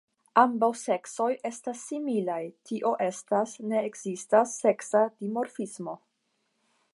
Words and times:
Ambaŭ 0.43 0.69
seksoj 0.83 1.27
estas 1.49 1.83
similaj, 1.89 2.39
tio 2.69 2.93
estas, 3.09 3.53
ne 3.73 3.83
ekzistas 3.91 4.57
seksa 4.65 5.05
dimorfismo. 5.13 5.95